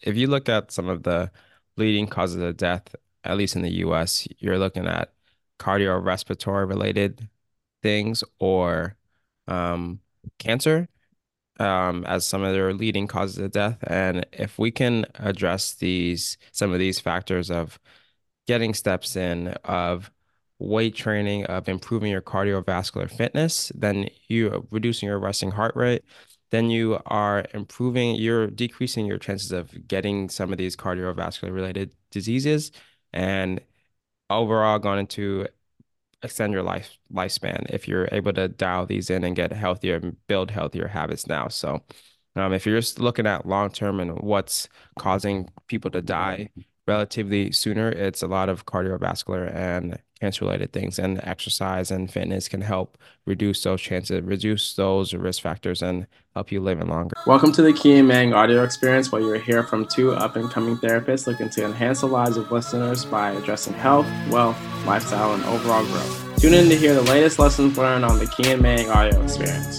[0.00, 1.30] if you look at some of the
[1.76, 5.12] leading causes of death, at least in the US, you're looking at
[5.58, 7.28] cardiorespiratory related
[7.82, 8.96] things or
[9.46, 10.00] um,
[10.38, 10.88] cancer
[11.58, 13.78] um, as some of their leading causes of death.
[13.82, 17.78] And if we can address these some of these factors of
[18.46, 20.10] getting steps in, of
[20.58, 26.02] weight training, of improving your cardiovascular fitness, then you are reducing your resting heart rate,
[26.50, 31.94] then you are improving, you're decreasing your chances of getting some of these cardiovascular related
[32.10, 32.72] diseases
[33.12, 33.60] and
[34.30, 35.46] overall going to
[36.22, 40.16] extend your life lifespan if you're able to dial these in and get healthier and
[40.26, 41.48] build healthier habits now.
[41.48, 41.82] So,
[42.36, 44.68] um, if you're just looking at long term and what's
[44.98, 46.50] causing people to die
[46.88, 52.48] relatively sooner, it's a lot of cardiovascular and cancer related things, and exercise and fitness
[52.48, 57.14] can help reduce those chances, reduce those risk factors, and help you live longer.
[57.26, 60.50] Welcome to the Key and Mang audio experience, where you'll hear from two up and
[60.50, 65.44] coming therapists looking to enhance the lives of listeners by addressing health, wealth, lifestyle, and
[65.44, 66.40] overall growth.
[66.40, 69.78] Tune in to hear the latest lessons learned on the Key and Mang audio experience.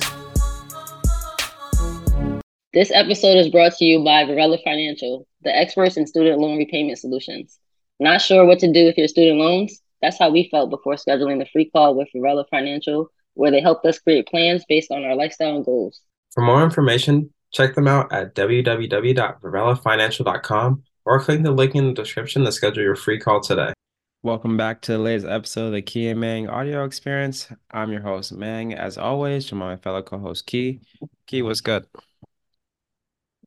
[2.72, 6.98] This episode is brought to you by Varela Financial, the experts in student loan repayment
[6.98, 7.58] solutions.
[8.00, 9.82] Not sure what to do with your student loans?
[10.02, 13.86] That's how we felt before scheduling the free call with Varela Financial, where they helped
[13.86, 16.02] us create plans based on our lifestyle and goals.
[16.34, 22.46] For more information, check them out at www.varelafinancial.com or click the link in the description
[22.46, 23.74] to schedule your free call today.
[24.22, 27.48] Welcome back to the latest episode of the Key and Mang audio experience.
[27.72, 28.74] I'm your host, Mang.
[28.74, 30.82] As always, to my fellow co-host, Key.
[31.26, 31.86] Key, what's good?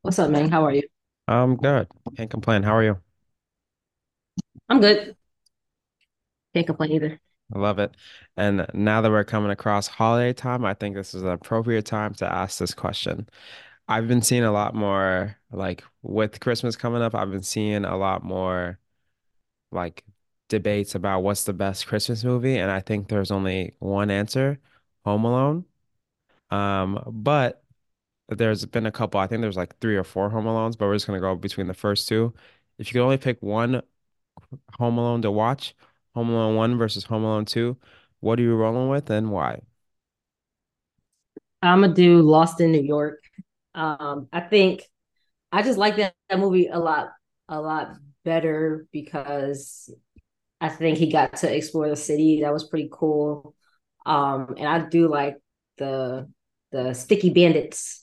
[0.01, 0.49] What's up, Mang?
[0.49, 0.81] How are you?
[1.27, 1.87] I'm good.
[2.17, 2.63] Can't complain.
[2.63, 2.99] How are you?
[4.69, 5.15] I'm good.
[6.53, 7.19] Can't complain either.
[7.53, 7.95] I love it.
[8.37, 12.13] And now that we're coming across holiday time, I think this is an appropriate time
[12.15, 13.27] to ask this question.
[13.87, 17.97] I've been seeing a lot more, like with Christmas coming up, I've been seeing a
[17.97, 18.79] lot more
[19.71, 20.03] like
[20.49, 22.57] debates about what's the best Christmas movie.
[22.57, 24.59] And I think there's only one answer,
[25.05, 25.65] Home Alone.
[26.51, 27.62] Um, but
[28.37, 30.95] there's been a couple, I think there's like three or four Home Alones, but we're
[30.95, 32.33] just gonna go between the first two.
[32.77, 33.81] If you could only pick one
[34.79, 35.75] Home Alone to watch,
[36.15, 37.77] Home Alone 1 versus Home Alone 2.
[38.19, 39.61] What are you rolling with and why?
[41.61, 43.19] I'm gonna do Lost in New York.
[43.75, 44.83] Um, I think
[45.51, 47.09] I just like that, that movie a lot,
[47.47, 47.95] a lot
[48.25, 49.93] better because
[50.61, 52.41] I think he got to explore the city.
[52.41, 53.55] That was pretty cool.
[54.05, 55.37] Um, and I do like
[55.77, 56.29] the
[56.71, 58.02] the sticky bandits.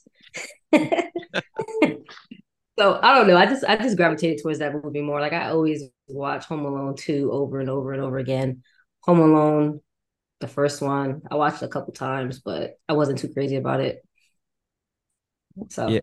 [2.79, 3.37] So I don't know.
[3.37, 5.21] I just I just gravitated towards that movie more.
[5.21, 8.63] Like I always watch Home Alone 2 over and over and over again.
[9.03, 9.81] Home Alone,
[10.41, 14.03] the first one, I watched a couple times, but I wasn't too crazy about it.
[15.69, 16.01] So yeah,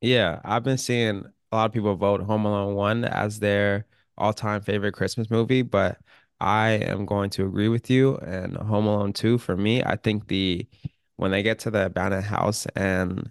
[0.00, 3.86] yeah, I've been seeing a lot of people vote Home Alone 1 as their
[4.16, 5.98] all-time favorite Christmas movie, but
[6.40, 8.16] I am going to agree with you.
[8.16, 10.66] And Home Alone 2, for me, I think the
[11.16, 13.30] when they get to the abandoned house and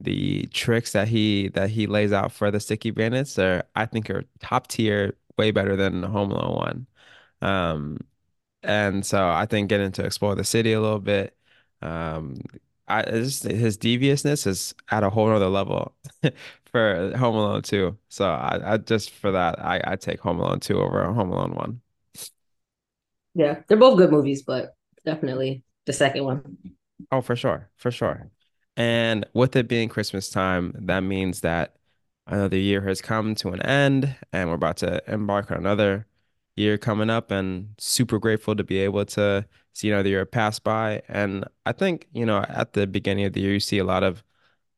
[0.00, 4.10] the tricks that he that he lays out for the sticky bandits are I think
[4.10, 6.86] are top tier, way better than the Home Alone one.
[7.50, 7.98] Um,
[8.62, 11.36] and so I think getting to explore the city a little bit,
[11.82, 12.40] um,
[12.88, 15.94] I just, his deviousness is at a whole other level
[16.72, 17.98] for Home Alone two.
[18.08, 21.54] So I, I just for that I I take Home Alone two over Home Alone
[21.54, 21.80] one.
[23.34, 26.58] Yeah, they're both good movies, but definitely the second one.
[27.10, 28.30] Oh, for sure, for sure.
[28.78, 31.74] And with it being Christmas time, that means that
[32.28, 36.06] another year has come to an end and we're about to embark on another
[36.56, 41.02] year coming up and super grateful to be able to see another year pass by.
[41.08, 44.04] And I think, you know, at the beginning of the year, you see a lot
[44.04, 44.22] of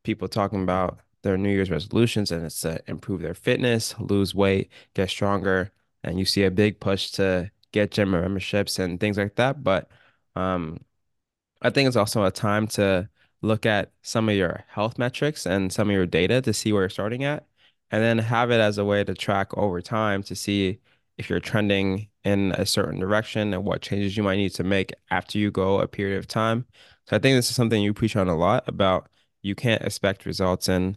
[0.03, 4.71] people talking about their New Year's resolutions and it's to improve their fitness, lose weight,
[4.95, 5.73] get stronger.
[6.03, 9.63] And you see a big push to get gym memberships and things like that.
[9.63, 9.91] But
[10.37, 10.81] um,
[11.61, 13.11] I think it's also a time to
[13.43, 16.83] look at some of your health metrics and some of your data to see where
[16.83, 17.47] you're starting at,
[17.91, 20.79] and then have it as a way to track over time to see
[21.19, 24.93] if you're trending in a certain direction and what changes you might need to make
[25.11, 26.65] after you go a period of time.
[27.07, 29.09] So I think this is something you preach on a lot about
[29.43, 30.97] you can't expect results in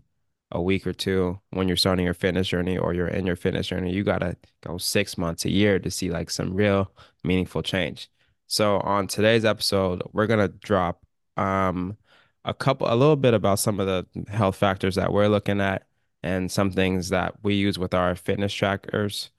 [0.51, 3.67] a week or two when you're starting your fitness journey or you're in your fitness
[3.67, 3.91] journey.
[3.91, 6.91] You gotta go six months, a year to see like some real
[7.23, 8.09] meaningful change.
[8.47, 11.03] So on today's episode, we're gonna drop
[11.37, 11.97] um
[12.45, 15.87] a couple a little bit about some of the health factors that we're looking at
[16.23, 19.31] and some things that we use with our fitness trackers.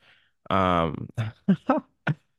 [0.51, 1.09] Um,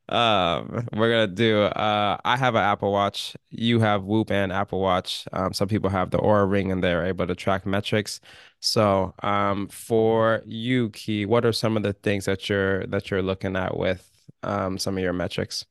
[0.08, 4.80] Um, we're gonna do uh I have an Apple Watch, you have Whoop and Apple
[4.80, 5.26] Watch.
[5.32, 8.20] Um, some people have the Oura Ring and they're able to track metrics.
[8.60, 13.22] So, um, for you, Key, what are some of the things that you're that you're
[13.22, 14.08] looking at with
[14.44, 15.66] um some of your metrics?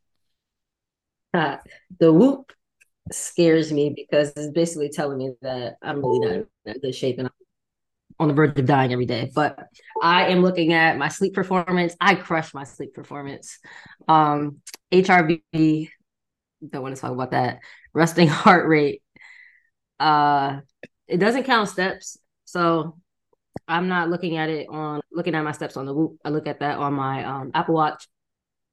[1.34, 1.58] Uh,
[2.00, 2.54] the whoop
[3.12, 6.20] scares me because it's basically telling me that I'm really
[6.66, 7.34] not in good shape and I'm
[8.20, 9.32] on the verge of dying every day.
[9.34, 9.60] But
[10.02, 11.96] I am looking at my sleep performance.
[12.00, 13.60] I crush my sleep performance.
[14.08, 14.62] Um,
[14.92, 15.90] HRV,
[16.70, 17.60] don't want to talk about that.
[17.94, 19.02] Resting heart rate.
[20.00, 20.60] Uh,
[21.08, 22.18] it doesn't count steps.
[22.46, 22.98] So
[23.68, 26.18] I'm not looking at it on looking at my steps on the Whoop.
[26.24, 28.08] I look at that on my um, Apple Watch.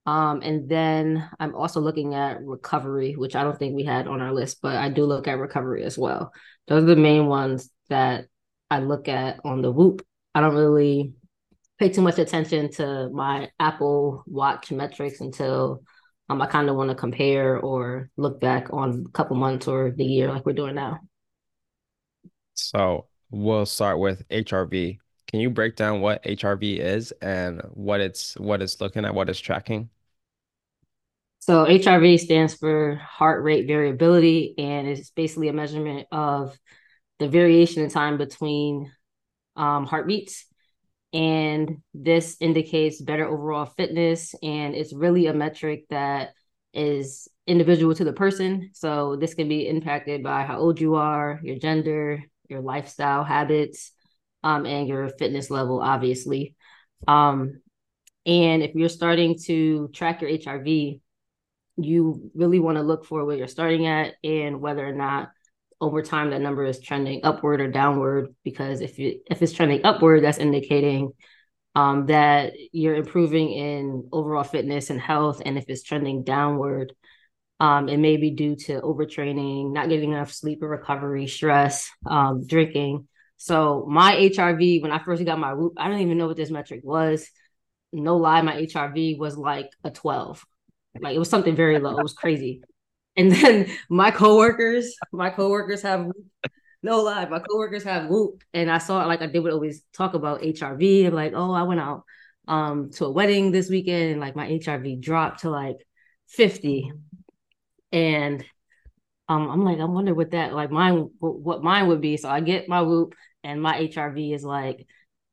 [0.04, 4.20] Um, and then I'm also looking at recovery, which I don't think we had on
[4.20, 6.32] our list, but I do look at recovery as well.
[6.66, 8.26] Those are the main ones that
[8.70, 10.04] I look at on the Whoop.
[10.34, 11.12] I don't really
[11.78, 15.82] pay too much attention to my Apple Watch metrics until
[16.28, 19.90] um, I kind of want to compare or look back on a couple months or
[19.90, 21.00] the year like we're doing now.
[22.54, 24.98] So we'll start with HRV.
[25.28, 29.30] Can you break down what HRV is and what it's what it's looking at, what
[29.30, 29.88] it's tracking?
[31.38, 36.56] So HRV stands for heart rate variability, and it's basically a measurement of
[37.18, 38.92] the variation in time between
[39.56, 40.46] um, heartbeats.
[41.12, 46.30] And this indicates better overall fitness, and it's really a metric that
[46.72, 48.70] is individual to the person.
[48.72, 53.92] So this can be impacted by how old you are, your gender, your lifestyle habits,
[54.42, 56.54] um, and your fitness level, obviously.
[57.06, 57.60] Um,
[58.24, 61.00] and if you're starting to track your HRV,
[61.76, 65.30] you really want to look for where you're starting at and whether or not
[65.80, 68.34] over time that number is trending upward or downward.
[68.44, 71.12] Because if you if it's trending upward, that's indicating
[71.74, 75.42] um, that you're improving in overall fitness and health.
[75.44, 76.92] And if it's trending downward,
[77.58, 82.46] um, it may be due to overtraining, not getting enough sleep or recovery, stress, um,
[82.46, 83.08] drinking.
[83.42, 86.52] So my HRV, when I first got my Whoop, I don't even know what this
[86.52, 87.28] metric was.
[87.92, 90.44] No lie, my HRV was like a 12.
[91.00, 91.98] Like it was something very low.
[91.98, 92.62] It was crazy.
[93.16, 96.06] And then my coworkers, my coworkers have
[96.84, 100.14] no lie, my coworkers have Whoop, and I saw like I did would always talk
[100.14, 101.06] about HRV.
[101.06, 102.04] I'm like, oh, I went out
[102.46, 105.78] um to a wedding this weekend, and like my HRV dropped to like
[106.28, 106.92] 50,
[107.90, 108.44] and
[109.32, 112.16] um I'm like, I wonder what that like mine what mine would be.
[112.16, 113.14] So I get my Whoop,
[113.44, 114.86] and my HRV is like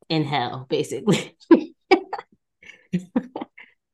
[0.09, 1.35] in hell, basically.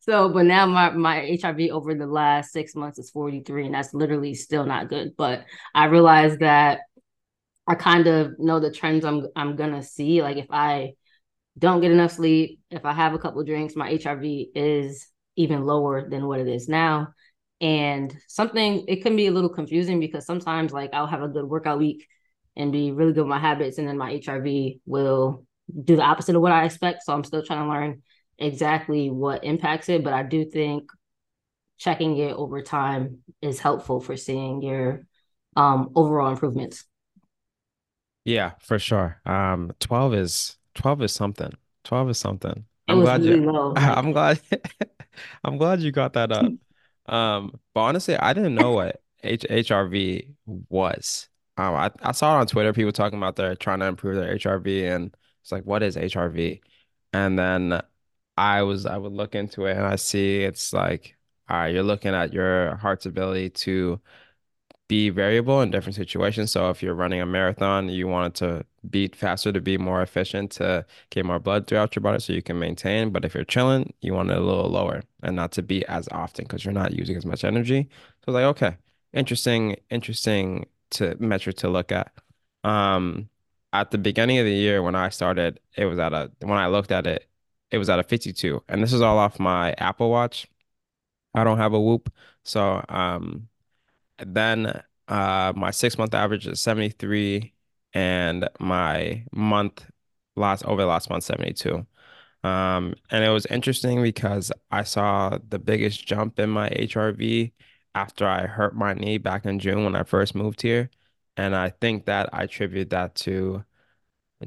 [0.05, 3.93] So, but now my my HRV over the last six months is 43, and that's
[3.93, 5.15] literally still not good.
[5.17, 6.81] But I realized that
[7.67, 10.21] I kind of know the trends I'm I'm gonna see.
[10.21, 10.93] Like if I
[11.57, 16.07] don't get enough sleep, if I have a couple drinks, my HRV is even lower
[16.09, 17.09] than what it is now.
[17.61, 21.45] And something it can be a little confusing because sometimes like I'll have a good
[21.45, 22.05] workout week
[22.55, 25.45] and be really good with my habits, and then my HRV will
[25.83, 27.03] do the opposite of what I expect.
[27.03, 28.03] So I'm still trying to learn
[28.37, 30.89] exactly what impacts it, but I do think
[31.77, 35.05] checking it over time is helpful for seeing your
[35.55, 36.85] um, overall improvements.
[38.23, 39.21] Yeah, for sure.
[39.25, 41.51] Um, 12 is 12 is something.
[41.83, 42.65] 12 is something.
[42.87, 43.37] It I'm was glad you.
[43.37, 44.41] Like I'm glad
[45.43, 46.55] I'm glad you got that up.
[47.07, 51.29] Um, but honestly, I didn't know what H HRV was.
[51.57, 54.33] Um, I, I saw it on Twitter, people talking about they're trying to improve their
[54.35, 56.61] HRV and it's like, what is HRV?
[57.13, 57.81] And then
[58.37, 61.15] I was I would look into it and I see it's like,
[61.49, 64.01] all right, you're looking at your heart's ability to
[64.87, 66.51] be variable in different situations.
[66.51, 70.01] So if you're running a marathon, you want it to beat faster to be more
[70.01, 73.09] efficient to get more blood throughout your body so you can maintain.
[73.09, 76.07] But if you're chilling, you want it a little lower and not to beat as
[76.11, 77.89] often because you're not using as much energy.
[78.25, 78.77] So like, okay,
[79.13, 82.11] interesting, interesting to metric to look at.
[82.63, 83.29] Um,
[83.73, 86.67] at the beginning of the year when I started, it was at a when I
[86.67, 87.27] looked at it,
[87.71, 88.63] it was at a 52.
[88.69, 90.47] And this is all off my Apple Watch.
[91.35, 92.11] I don't have a Whoop.
[92.43, 93.49] So um
[94.19, 97.53] then uh my six month average is 73
[97.93, 99.85] and my month
[100.35, 101.85] last over the last month 72.
[102.43, 107.53] Um and it was interesting because I saw the biggest jump in my HRV
[107.95, 110.89] after I hurt my knee back in June when I first moved here.
[111.37, 113.65] And I think that I attribute that to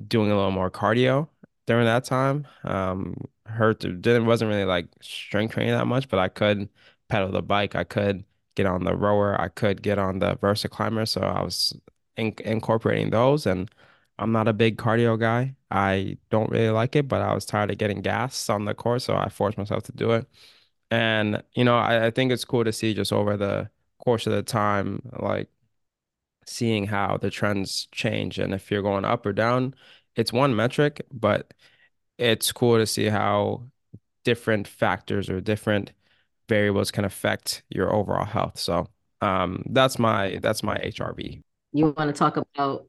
[0.06, 1.28] doing a little more cardio
[1.66, 2.46] during that time.
[2.64, 6.68] Um, hurt didn't wasn't really like strength training that much, but I could
[7.08, 7.74] pedal the bike.
[7.74, 8.24] I could
[8.58, 9.40] get on the rower.
[9.40, 11.08] I could get on the VersaClimber.
[11.08, 11.74] So I was
[12.16, 13.46] in incorporating those.
[13.46, 13.70] And
[14.18, 15.54] I'm not a big cardio guy.
[15.70, 19.04] I don't really like it, but I was tired of getting gas on the course,
[19.04, 20.26] so I forced myself to do it.
[20.90, 24.32] And, you know, I, I think it's cool to see just over the course of
[24.32, 25.48] the time, like
[26.46, 28.38] seeing how the trends change.
[28.38, 29.74] And if you're going up or down,
[30.16, 31.54] it's one metric, but
[32.18, 33.68] it's cool to see how
[34.24, 35.92] different factors or different
[36.48, 38.58] variables can affect your overall health.
[38.58, 38.88] So,
[39.20, 41.42] um, that's my that's my HRV.
[41.72, 42.86] You want to talk about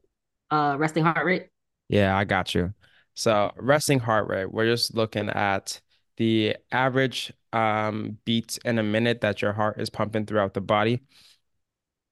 [0.52, 1.48] uh resting heart rate?
[1.90, 2.74] Yeah, I got you.
[3.16, 5.82] So resting heart rate, we're just looking at
[6.18, 11.02] the average um, beats in a minute that your heart is pumping throughout the body.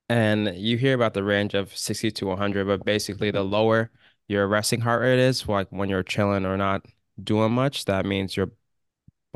[0.09, 3.91] And you hear about the range of 60 to 100, but basically the lower
[4.27, 6.85] your resting heart rate is, like when you're chilling or not
[7.21, 8.51] doing much, that means your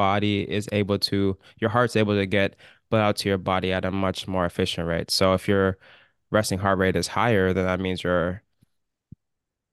[0.02, 2.56] body is able to, your heart's able to get
[2.90, 5.12] blood out to your body at a much more efficient rate.
[5.12, 5.78] So if your
[6.32, 8.42] resting heart rate is higher, then that means your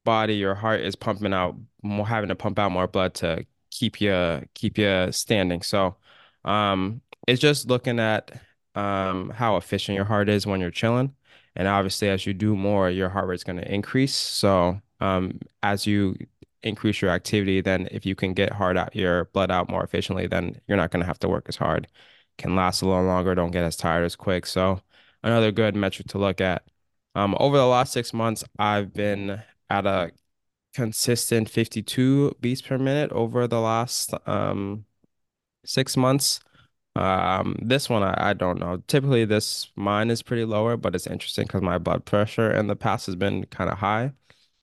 [0.04, 4.00] body, your heart is pumping out more, having to pump out more blood to keep
[4.00, 5.62] you keep you standing.
[5.62, 5.96] So,
[6.44, 8.32] um, it's just looking at
[8.74, 11.14] um how efficient your heart is when you're chilling,
[11.56, 14.14] and obviously as you do more, your heart rate's going to increase.
[14.14, 16.16] So, um, as you
[16.62, 20.26] increase your activity, then if you can get hard out your blood out more efficiently,
[20.26, 21.88] then you're not going to have to work as hard.
[22.38, 24.46] Can last a little longer, don't get as tired as quick.
[24.46, 24.80] So,
[25.22, 26.64] another good metric to look at.
[27.14, 30.12] Um, over the last six months, I've been at a
[30.74, 34.84] consistent 52 beats per minute over the last um
[35.64, 36.40] six months.
[36.96, 38.82] Um, this one I, I don't know.
[38.88, 42.76] Typically this mine is pretty lower, but it's interesting because my blood pressure in the
[42.76, 44.12] past has been kind of high,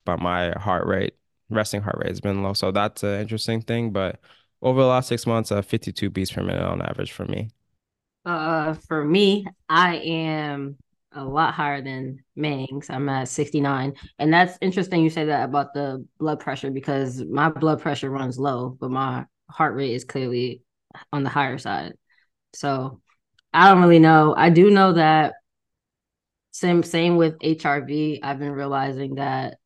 [0.05, 1.15] but my heart rate,
[1.49, 2.53] resting heart rate has been low.
[2.53, 3.91] So that's an interesting thing.
[3.91, 4.19] But
[4.61, 7.49] over the last six months, uh, 52 beats per minute on average for me.
[8.25, 10.77] Uh, for me, I am
[11.11, 12.89] a lot higher than Mang's.
[12.89, 13.93] I'm at 69.
[14.19, 18.37] And that's interesting you say that about the blood pressure because my blood pressure runs
[18.37, 20.61] low, but my heart rate is clearly
[21.13, 21.93] on the higher side.
[22.53, 23.01] So
[23.53, 24.33] I don't really know.
[24.35, 25.35] I do know that
[26.51, 28.19] same same with HRV.
[28.23, 29.57] I've been realizing that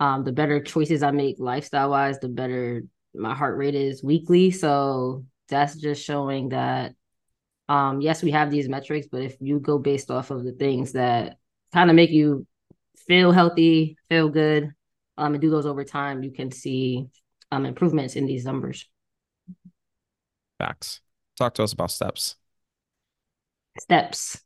[0.00, 2.82] um the better choices I make lifestyle wise, the better
[3.14, 4.50] my heart rate is weekly.
[4.50, 6.94] So that's just showing that
[7.68, 10.92] um, yes, we have these metrics, but if you go based off of the things
[10.92, 11.36] that
[11.72, 12.46] kind of make you
[13.08, 14.70] feel healthy, feel good,
[15.18, 17.06] um, and do those over time, you can see
[17.50, 18.88] um improvements in these numbers.
[20.58, 21.00] Facts.
[21.36, 22.36] Talk to us about steps.
[23.78, 24.40] Steps.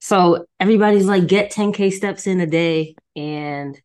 [0.00, 2.94] So everybody's like, get 10K steps in a day.
[3.16, 3.80] And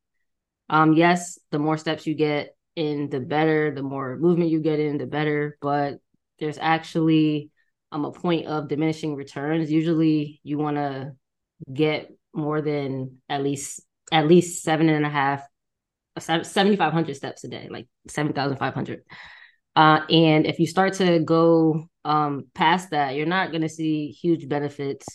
[0.71, 4.79] um, yes, the more steps you get in, the better, the more movement you get
[4.79, 5.57] in, the better.
[5.61, 5.99] But
[6.39, 7.51] there's actually
[7.91, 9.69] um a point of diminishing returns.
[9.69, 11.11] Usually you want to
[11.71, 15.43] get more than at least at least seven and a half
[16.19, 19.03] 7500 steps a day like 7500
[19.75, 24.09] uh and if you start to go um past that you're not going to see
[24.09, 25.05] huge benefits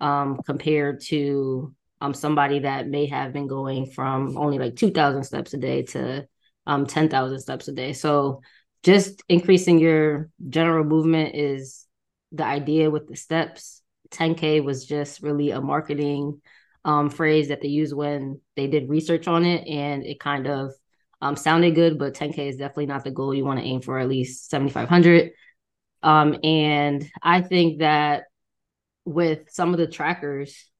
[0.00, 1.72] um compared to
[2.04, 6.26] um somebody that may have been going from only like 2000 steps a day to
[6.66, 8.40] um 10,000 steps a day so
[8.84, 11.86] just increasing your general movement is
[12.32, 13.82] the idea with the steps.
[14.10, 16.40] 10K was just really a marketing
[16.84, 20.72] um, phrase that they used when they did research on it, and it kind of
[21.22, 21.98] um, sounded good.
[21.98, 23.34] But 10K is definitely not the goal.
[23.34, 25.30] You want to aim for at least 7,500.
[26.02, 28.24] Um, and I think that
[29.06, 30.70] with some of the trackers,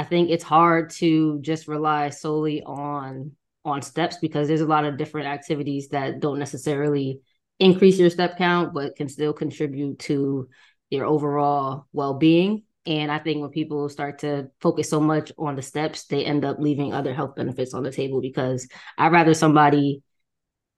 [0.00, 3.32] I think it's hard to just rely solely on
[3.66, 7.20] on steps because there's a lot of different activities that don't necessarily
[7.58, 10.48] increase your step count, but can still contribute to
[10.88, 12.62] your overall well being.
[12.86, 16.46] And I think when people start to focus so much on the steps, they end
[16.46, 18.66] up leaving other health benefits on the table because
[18.96, 20.02] I'd rather somebody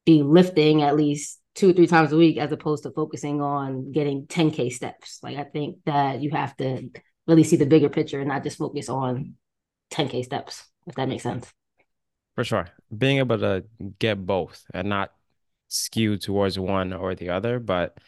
[0.04, 3.92] be lifting at least two or three times a week as opposed to focusing on
[3.92, 5.20] getting 10K steps.
[5.22, 6.90] Like, I think that you have to
[7.26, 9.34] really see the bigger picture and not just focus on
[9.90, 11.52] 10K steps, if that makes sense.
[12.34, 12.68] For sure.
[12.96, 13.64] Being able to
[13.98, 15.12] get both and not
[15.68, 17.98] skew towards one or the other, but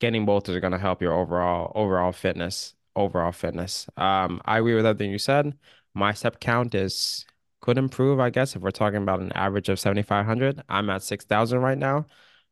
[0.00, 2.74] getting both is going to help your overall overall fitness.
[2.94, 3.86] Overall fitness.
[3.96, 5.54] Um, I agree with everything you said.
[5.94, 7.26] My step count is
[7.60, 10.62] could improve, I guess, if we're talking about an average of 7,500.
[10.68, 12.06] I'm at 6,000 right now,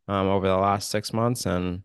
[0.09, 1.83] um, over the last six months, and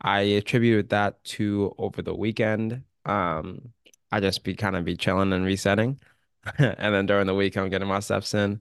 [0.00, 2.82] I attributed that to over the weekend.
[3.06, 3.72] Um,
[4.12, 6.00] I just be kind of be chilling and resetting,
[6.58, 8.60] and then during the week I'm getting my steps in.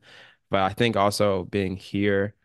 [0.49, 2.35] But I think also being here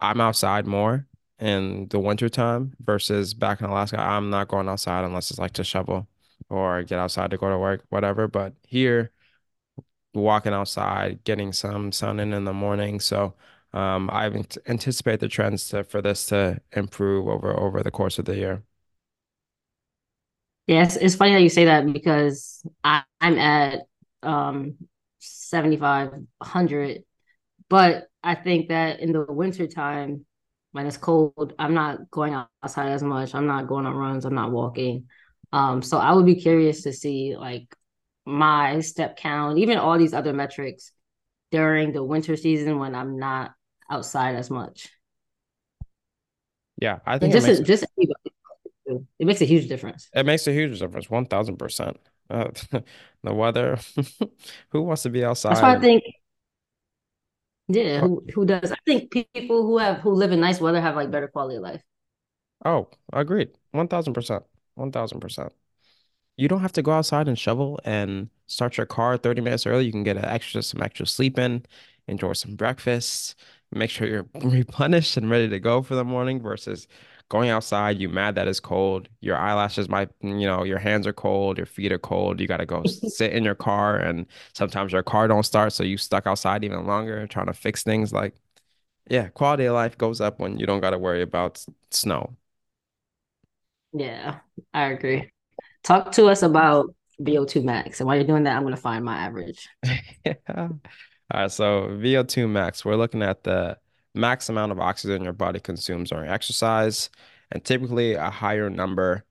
[0.00, 1.06] I'm outside more
[1.38, 4.00] in the winter time versus back in Alaska.
[4.00, 6.08] I'm not going outside unless it's like to shovel
[6.48, 8.28] or get outside to go to work, whatever.
[8.28, 9.12] But here,
[10.14, 13.00] walking outside, getting some sun in in the morning.
[13.00, 13.34] So
[13.72, 14.26] um, I
[14.66, 18.62] anticipate the trends to, for this to improve over over the course of the year.
[20.66, 23.80] Yes, it's funny that you say that because I, I'm at
[24.22, 24.74] um
[25.18, 27.02] 7500
[27.68, 30.26] but I think that in the winter time
[30.72, 33.34] when it's cold, I'm not going outside as much.
[33.34, 35.06] I'm not going on runs, I'm not walking.
[35.52, 37.74] Um so I would be curious to see like
[38.24, 40.92] my step count, even all these other metrics
[41.50, 43.52] during the winter season when I'm not
[43.90, 44.88] outside as much.
[46.80, 48.12] Yeah, I think just makes
[49.18, 50.08] it makes a huge difference.
[50.14, 51.96] it makes a huge difference, 1000%.
[52.28, 52.50] Uh,
[53.22, 53.78] the weather,
[54.70, 55.50] who wants to be outside?
[55.54, 56.02] That's why I think
[57.68, 58.72] Yeah, who who does?
[58.72, 61.62] I think people who have who live in nice weather have like better quality of
[61.62, 61.82] life.
[62.64, 63.50] Oh, agreed.
[63.72, 64.44] 1000%.
[64.74, 65.52] 1000%.
[66.36, 69.86] You don't have to go outside and shovel and start your car 30 minutes early.
[69.86, 71.64] You can get an extra some extra sleep in,
[72.08, 73.36] enjoy some breakfast,
[73.72, 76.88] make sure you're replenished and ready to go for the morning versus
[77.30, 79.08] going outside, you mad that it's cold.
[79.20, 82.40] Your eyelashes might, you know, your hands are cold, your feet are cold.
[82.40, 85.82] You got to go sit in your car and sometimes your car don't start, so
[85.82, 88.34] you stuck outside even longer trying to fix things like
[89.08, 92.36] yeah, quality of life goes up when you don't got to worry about snow.
[93.92, 94.38] Yeah,
[94.72, 95.30] I agree.
[95.82, 98.00] Talk to us about VO2 max.
[98.00, 99.68] And while you're doing that, I'm gonna find my average.
[100.24, 100.34] yeah.
[100.56, 100.78] All
[101.32, 103.78] right, so VO2 max, we're looking at the
[104.14, 107.10] max amount of oxygen your body consumes during exercise,
[107.50, 109.24] and typically a higher number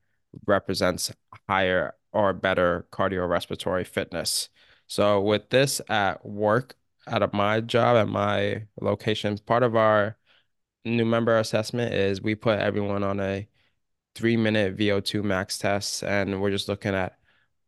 [0.46, 1.12] represents
[1.48, 4.50] higher or better cardiorespiratory fitness.
[4.88, 6.76] So with this at work,
[7.08, 10.18] of my job at my location, part of our
[10.86, 13.48] new member assessment is we put everyone on a
[14.16, 17.18] three minute VO2 max test, and we're just looking at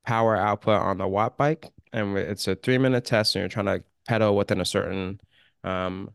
[0.06, 3.84] power output on the Wattbike, and it's a three minute test, and you're trying to
[4.08, 5.22] pedal within a certain
[5.63, 6.10] um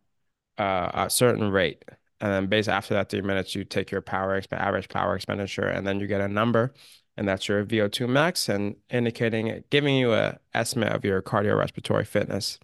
[0.58, 1.84] uh a certain rate.
[2.20, 5.66] And then based after that three minutes, you take your power exp average power expenditure,
[5.66, 6.72] and then you get a number,
[7.16, 12.58] and that's your VO2 max, and indicating giving you a estimate of your cardiorespiratory fitness.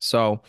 [0.00, 0.42] So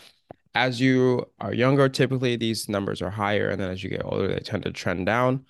[0.56, 4.28] as you are younger, typically these numbers are higher, and then as you get older,
[4.28, 5.46] they tend to trend down.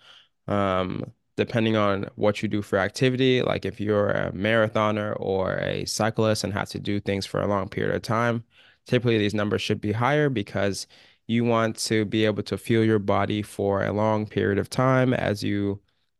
[0.47, 5.85] Um, depending on what you do for activity, like if you're a marathoner or a
[5.85, 8.43] cyclist and have to do things for a long period of time,
[8.85, 10.87] typically these numbers should be higher because
[11.27, 15.13] you want to be able to feel your body for a long period of time
[15.13, 15.79] as you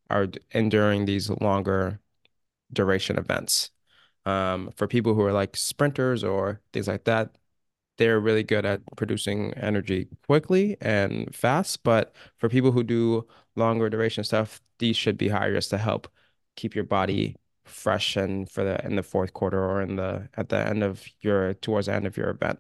[0.10, 2.00] are enduring these longer
[2.74, 3.72] duration events.
[4.26, 7.36] Um, for people who are like sprinters or things like that,
[7.98, 11.84] they're really good at producing energy quickly and fast.
[11.84, 16.08] But for people who do longer duration stuff, these should be higher just to help
[16.56, 17.36] keep your body
[17.70, 21.06] fresh and for the in the fourth quarter or in the at the end of
[21.22, 22.60] your towards the end of your event.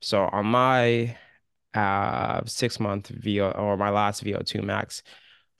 [0.00, 1.16] So on my
[1.74, 5.02] uh six month VO or my last VO2 max,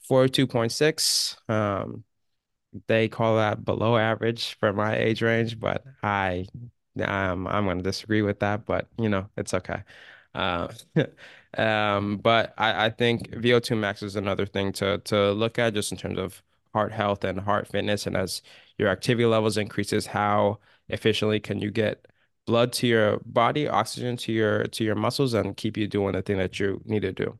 [0.08, 1.36] 42.6.
[1.48, 2.04] Um,
[2.86, 6.46] they call that below average for my age range, but I
[7.02, 9.82] um I'm gonna disagree with that, but you know, it's okay.
[10.34, 10.68] Uh,
[11.58, 15.92] um, but I, I think VO2 max is another thing to to look at just
[15.92, 16.42] in terms of
[16.74, 18.06] heart health and heart fitness.
[18.06, 18.42] And as
[18.78, 22.06] your activity levels increases, how efficiently can you get
[22.46, 26.22] blood to your body, oxygen to your to your muscles, and keep you doing the
[26.22, 27.38] thing that you need to do.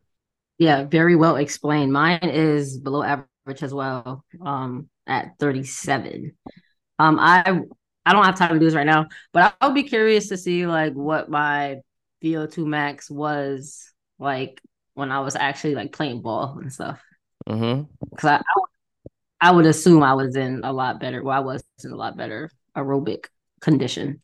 [0.59, 1.93] Yeah, very well explained.
[1.93, 6.37] Mine is below average as well, um, at 37.
[6.99, 7.61] Um, I
[8.07, 10.37] I don't have time to do this right now, but I would be curious to
[10.37, 11.77] see like what my
[12.23, 14.61] VO2 max was like
[14.95, 17.01] when I was actually like playing ball and stuff.
[17.47, 18.61] hmm Because I, I
[19.53, 21.23] would assume I was in a lot better.
[21.23, 23.27] Well, I was in a lot better aerobic
[23.61, 24.23] condition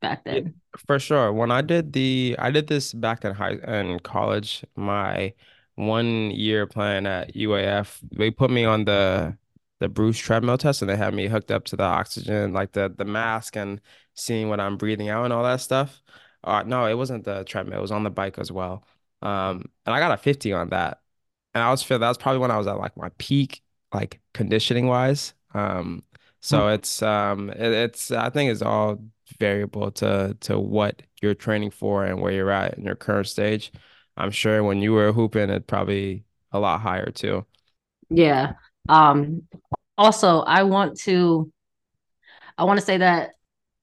[0.00, 0.54] back Yeah, then.
[0.86, 1.32] for sure.
[1.32, 4.64] When I did the, I did this back in high in college.
[4.76, 5.34] My
[5.74, 9.36] one year playing at UAF, they put me on the
[9.80, 12.88] the Bruce treadmill test, and they had me hooked up to the oxygen, like the
[12.96, 13.80] the mask, and
[14.14, 16.02] seeing what I'm breathing out and all that stuff.
[16.44, 17.78] Uh, no, it wasn't the treadmill.
[17.78, 18.84] It was on the bike as well.
[19.22, 21.00] Um, and I got a 50 on that.
[21.54, 23.61] And I was feel that was probably when I was at like my peak,
[23.92, 25.34] like conditioning wise.
[25.54, 26.02] Um,
[26.40, 28.98] so it's um it, it's I think it's all
[29.38, 33.72] variable to to what you're training for and where you're at in your current stage.
[34.16, 37.46] I'm sure when you were hooping, it probably a lot higher too.
[38.10, 38.54] Yeah.
[38.88, 39.42] Um,
[39.96, 41.50] also, I want to
[42.58, 43.30] I want to say that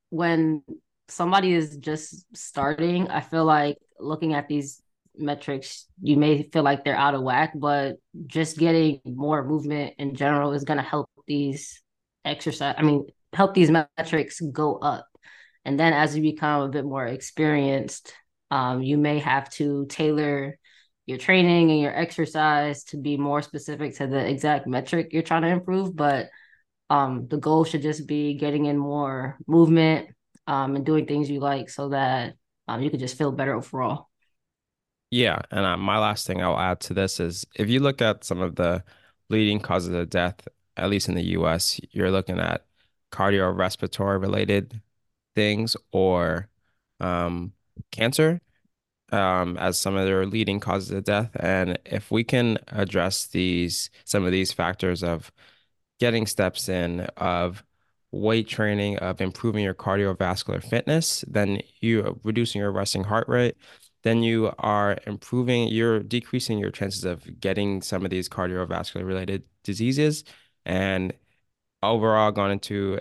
[0.10, 0.64] when
[1.08, 4.82] somebody is just starting, I feel like looking at these
[5.20, 10.16] metrics, you may feel like they're out of whack, but just getting more movement in
[10.16, 11.82] general is going to help these
[12.26, 12.76] exercise.
[12.78, 15.08] I mean, help these metrics go up.
[15.66, 18.14] And then as you become a bit more experienced,
[18.52, 20.58] um, you may have to tailor
[21.06, 25.42] your training and your exercise to be more specific to the exact metric you're trying
[25.44, 25.96] to improve.
[25.96, 26.30] But
[26.90, 30.10] um, the goal should just be getting in more movement
[30.48, 32.34] um, and doing things you like so that
[32.68, 34.09] um, you could just feel better overall.
[35.12, 38.24] Yeah, and uh, my last thing I'll add to this is if you look at
[38.24, 38.84] some of the
[39.30, 42.66] leading causes of death, at least in the US, you're looking at
[43.12, 44.82] cardiorespiratory related
[45.36, 46.50] things or
[47.00, 47.54] um,
[47.92, 48.42] cancer
[49.12, 51.32] um, as some of their leading causes of death.
[51.40, 55.32] And if we can address these some of these factors of
[56.00, 57.64] getting steps in, of
[58.12, 63.56] weight training, of improving your cardiovascular fitness, then you reducing your resting heart rate,
[64.04, 69.44] then you are improving, you're decreasing your chances of getting some of these cardiovascular related
[69.64, 70.24] diseases
[70.66, 71.14] and
[71.84, 73.00] overall going into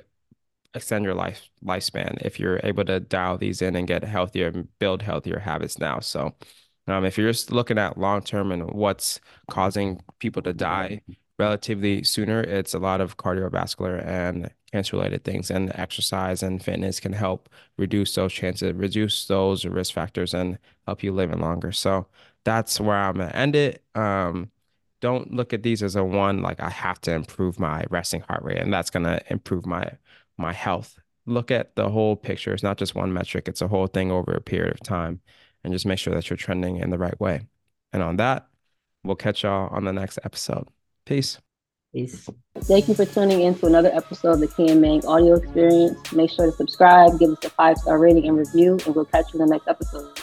[0.74, 4.68] extend your life lifespan if you're able to dial these in and get healthier and
[4.78, 5.98] build healthier habits now.
[6.00, 6.34] So
[6.86, 11.02] um, if you're just looking at long term and what's causing people to die
[11.38, 17.00] relatively sooner, it's a lot of cardiovascular and cancer related things and exercise and fitness
[17.00, 17.48] can help
[17.78, 21.72] reduce those chances, reduce those risk factors and help you live longer.
[21.72, 22.06] So
[22.44, 23.82] that's where I'm gonna end it.
[23.94, 24.50] Um,
[25.00, 28.42] don't look at these as a one, like I have to improve my resting heart
[28.42, 29.90] rate and that's gonna improve my
[30.36, 30.98] my health.
[31.26, 32.52] Look at the whole picture.
[32.52, 35.20] It's not just one metric, it's a whole thing over a period of time.
[35.64, 37.42] And just make sure that you're trending in the right way.
[37.92, 38.48] And on that,
[39.02, 40.68] we'll catch y'all on the next episode.
[41.08, 41.38] Peace.
[41.94, 42.28] Peace.
[42.64, 46.12] Thank you for tuning in to another episode of the Ken Mang audio experience.
[46.12, 49.32] Make sure to subscribe, give us a five star rating and review, and we'll catch
[49.32, 50.20] you in the next episode.